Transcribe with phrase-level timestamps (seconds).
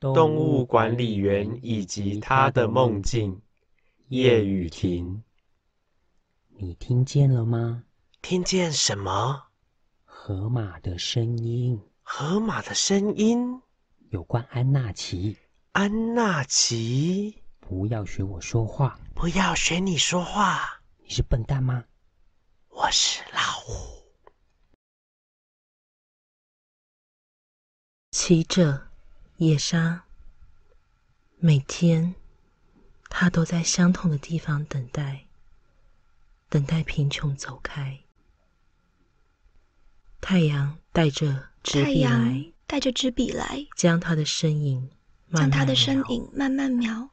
[0.00, 3.42] 动物管理员以及他的梦境。
[4.08, 5.22] 叶雨婷，
[6.48, 7.84] 你听见了吗？
[8.22, 9.48] 听见什么？
[10.04, 11.80] 河马的声音。
[12.02, 13.60] 河马的声音。
[14.08, 15.36] 有关安娜奇。
[15.72, 18.98] 安娜奇，不要学我说话。
[19.14, 20.82] 不要学你说话。
[20.96, 21.84] 你是笨蛋吗？
[22.70, 24.02] 我是老虎。
[28.10, 28.89] 骑着
[29.40, 30.04] 野莎，
[31.38, 32.14] 每天
[33.08, 35.28] 他都在相同的地方等待，
[36.50, 38.00] 等待贫穷走开。
[40.20, 44.90] 太阳带着纸笔来，带着纸笔来，将他的身影
[45.30, 47.08] 慢慢，将他的身影慢慢描，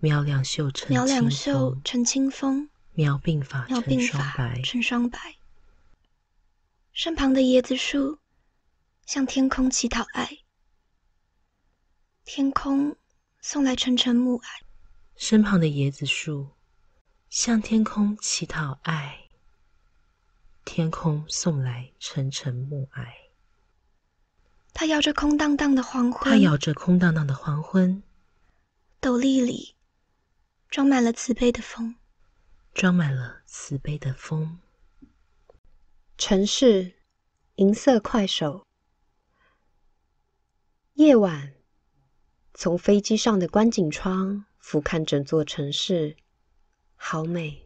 [0.00, 5.36] 描两袖成描两袖成清风，描鬓发成双白，成双白。
[6.92, 8.18] 身旁的椰子树
[9.06, 10.40] 向天空乞讨爱。
[12.32, 12.96] 天空
[13.40, 14.44] 送来沉沉暮霭，
[15.16, 16.50] 身旁的椰子树
[17.28, 19.28] 向天空乞讨爱。
[20.64, 23.04] 天空送来沉沉暮霭，
[24.72, 28.00] 它摇着空荡荡的黄昏，它摇着空荡荡的黄昏。
[29.00, 29.74] 斗笠里
[30.68, 31.96] 装满了慈悲的风，
[32.72, 34.60] 装满了慈悲的风。
[36.16, 36.94] 城市
[37.56, 38.68] 银色快手，
[40.94, 41.54] 夜晚。
[42.62, 46.14] 从飞机上的观景窗俯瞰整座城市，
[46.94, 47.62] 好美，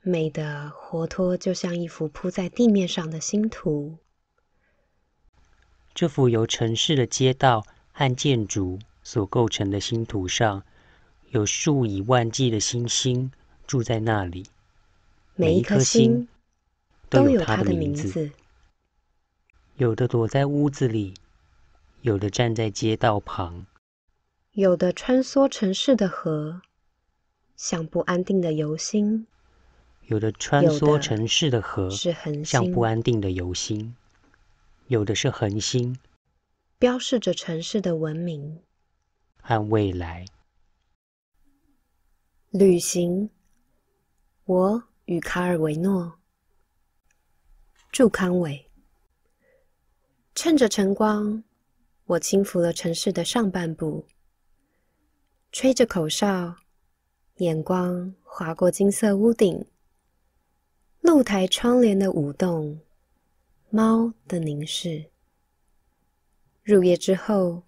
[0.00, 3.98] 美的活脱，就像一幅铺在地面上的星图。
[5.94, 10.64] 这幅由城市的街道和建筑所构成的星图上，
[11.28, 13.30] 有数以万计的星星
[13.66, 14.46] 住在那里，
[15.34, 16.26] 每一颗星
[17.10, 18.30] 都有它的名字，
[19.76, 21.12] 有的躲在屋子里。
[22.04, 23.64] 有的站在街道旁，
[24.52, 26.60] 有的穿梭城市的河，
[27.56, 29.24] 像不安定的游星；
[30.02, 33.94] 有的穿梭城市的河是恒星，像不安定的游星；
[34.88, 35.98] 有的是恒星，
[36.78, 38.60] 标示着城市的文明
[39.40, 40.26] 和未来。
[42.50, 43.30] 旅行，
[44.44, 46.18] 我与卡尔维诺、
[47.90, 48.70] 祝康伟，
[50.34, 51.42] 趁着晨光。
[52.06, 54.04] 我轻抚了城市的上半部，
[55.50, 56.54] 吹着口哨，
[57.36, 59.64] 眼光划过金色屋顶、
[61.00, 62.78] 露台窗帘的舞动、
[63.70, 65.06] 猫的凝视。
[66.62, 67.62] 入夜之后，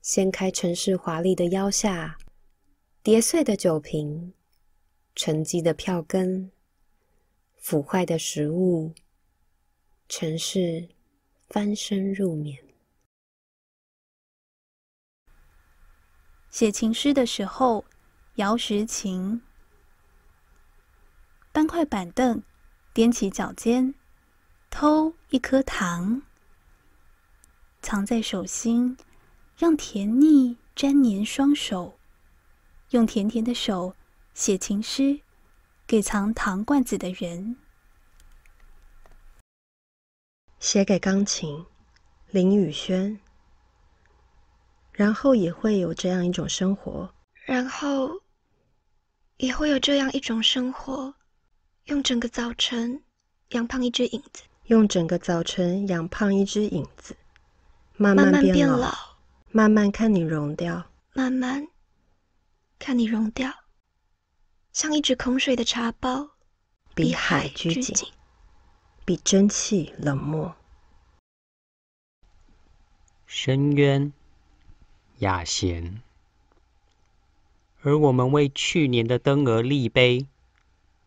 [0.00, 2.16] 掀开城市华丽的腰下，
[3.02, 4.32] 叠碎的酒瓶、
[5.14, 6.50] 沉积的票根、
[7.58, 8.94] 腐坏的食物，
[10.08, 10.88] 城市
[11.50, 12.58] 翻身入眠。
[16.50, 17.84] 写情诗的时候，
[18.34, 19.40] 摇石琴，
[21.52, 22.42] 搬块板凳，
[22.92, 23.94] 踮起脚尖，
[24.68, 26.22] 偷一颗糖，
[27.80, 28.96] 藏在手心，
[29.56, 31.98] 让甜腻粘黏双手，
[32.90, 33.94] 用甜甜的手
[34.34, 35.20] 写情诗，
[35.86, 37.56] 给藏糖罐子的人，
[40.58, 41.64] 写给钢琴，
[42.30, 43.20] 林宇轩。
[45.00, 47.10] 然后也会有这样一种生活，
[47.46, 48.20] 然后
[49.38, 51.14] 也会有这样一种生活，
[51.84, 53.02] 用整个早晨
[53.52, 57.16] 养胖一只影子，用整个早晨养胖一只影子，
[57.96, 58.94] 慢慢变老，
[59.50, 61.66] 慢慢看你融掉，慢慢
[62.78, 63.50] 看你融掉，
[64.74, 66.28] 像一只空水的茶包，
[66.94, 68.06] 比海拘谨，
[69.06, 70.54] 比蒸汽冷漠，
[73.24, 74.12] 深渊。
[75.20, 76.00] 雅贤，
[77.82, 80.26] 而我们为去年的灯儿立碑。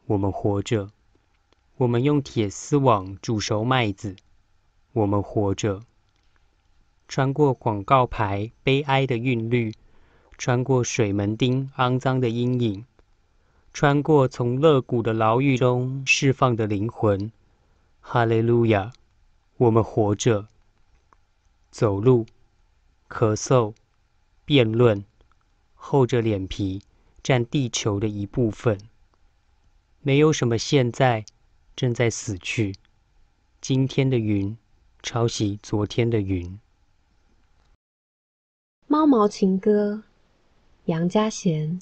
[0.05, 0.91] 我们活着，
[1.77, 4.15] 我们用铁丝网煮熟麦子。
[4.91, 5.81] 我们活着，
[7.07, 9.73] 穿过广告牌悲哀的韵律，
[10.37, 12.85] 穿过水门钉肮脏的阴影，
[13.73, 17.31] 穿过从乐谷的牢狱中释放的灵魂。
[17.99, 18.93] 哈利路亚！
[19.57, 20.45] 我们活着，
[21.71, 22.27] 走路，
[23.09, 23.73] 咳嗽。
[24.45, 25.05] 辩论，
[25.73, 26.81] 厚着脸皮
[27.21, 28.77] 占地球的一部分。
[30.01, 31.25] 没有什么现在
[31.75, 32.75] 正在死去。
[33.61, 34.57] 今天的云
[35.01, 36.59] 抄袭昨天的云。
[38.87, 40.03] 猫毛情歌，
[40.85, 41.79] 杨家贤。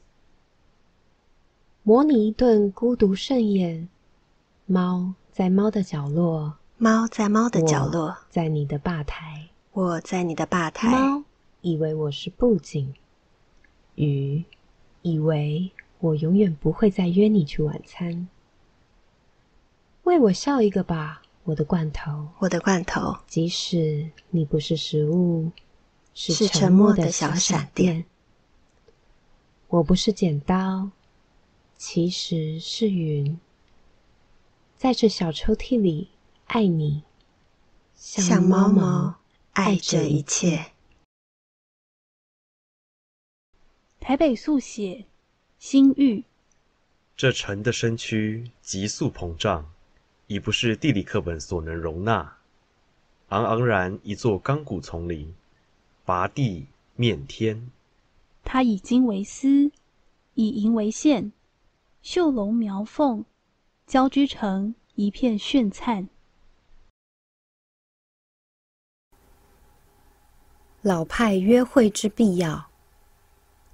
[1.81, 3.89] 模拟一顿孤独盛宴。
[4.67, 10.91] 猫在猫的角落，猫在猫的角落，在你的吧台，我在你的吧台。
[10.91, 11.23] 猫。
[11.61, 12.93] 以为我是布景，
[13.93, 14.43] 雨
[15.03, 18.27] 以为我永远不会再约你去晚餐。
[20.03, 25.51] 为我笑一个吧，我的罐头，我的罐头，即使你不是食物，
[26.15, 28.05] 是是沉默的小小闪闪电电。
[29.67, 30.89] 我不是剪刀，
[31.77, 33.39] 其实是云，
[34.75, 36.09] 在这小抽屉里
[36.47, 37.03] 爱你，
[37.93, 39.15] 像猫毛毛
[39.53, 40.70] 爱着一切。
[44.01, 45.06] 台北速写，
[45.59, 46.24] 新玉。
[47.15, 49.71] 这城的身躯急速膨胀，
[50.25, 52.36] 已不是地理课本所能容纳。
[53.27, 55.31] 昂昂然一座钢骨丛林，
[56.03, 56.65] 拔地
[56.95, 57.69] 面天。
[58.44, 59.71] 它以金为丝，
[60.33, 61.31] 以银为线，
[62.01, 63.24] 绣龙描凤，
[63.86, 66.09] 交织成一片炫灿。
[70.81, 72.70] 老派约会之必要，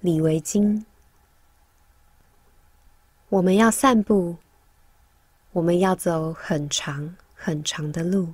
[0.00, 0.84] 李维京。
[3.30, 4.36] 我们要散步，
[5.52, 8.32] 我们要走很长很长的路，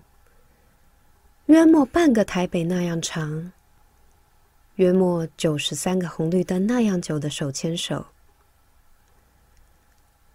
[1.47, 3.51] 约莫半个台北那样长，
[4.75, 8.07] 约莫九十三个红绿灯那样久的手牵手。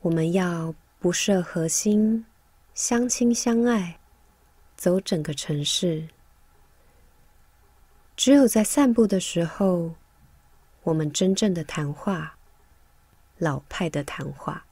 [0.02, 2.26] 我们要不设核心，
[2.74, 4.00] 相亲相爱，
[4.76, 6.08] 走整个城市。
[8.18, 9.94] 只有在散步的时候，
[10.84, 12.36] 我们真正的谈话，
[13.38, 14.66] 老派的谈话。